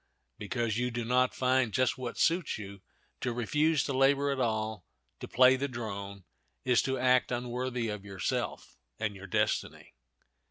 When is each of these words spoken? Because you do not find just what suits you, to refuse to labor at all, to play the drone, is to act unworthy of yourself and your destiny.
Because 0.39 0.79
you 0.79 0.89
do 0.89 1.05
not 1.05 1.35
find 1.35 1.71
just 1.71 1.95
what 1.95 2.17
suits 2.17 2.57
you, 2.57 2.81
to 3.19 3.31
refuse 3.31 3.83
to 3.83 3.93
labor 3.93 4.31
at 4.31 4.39
all, 4.39 4.83
to 5.19 5.27
play 5.27 5.55
the 5.55 5.67
drone, 5.67 6.23
is 6.65 6.81
to 6.81 6.97
act 6.97 7.31
unworthy 7.31 7.87
of 7.89 8.03
yourself 8.03 8.77
and 8.97 9.15
your 9.15 9.27
destiny. 9.27 9.93